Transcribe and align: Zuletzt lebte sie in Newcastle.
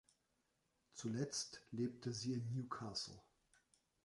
Zuletzt 0.95 1.61
lebte 1.69 2.11
sie 2.11 2.33
in 2.33 2.51
Newcastle. 2.55 3.21